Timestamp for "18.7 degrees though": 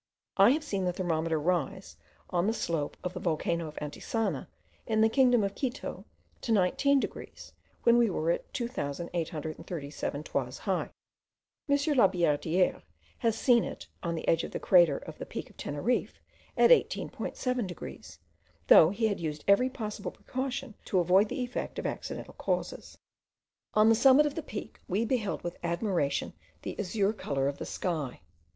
16.71-18.89